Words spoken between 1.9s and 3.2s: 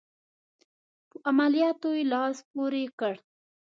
لاس پوري کړ.